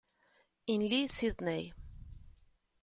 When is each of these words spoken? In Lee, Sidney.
In 0.65 0.81
Lee, 0.89 1.05
Sidney. 1.05 1.75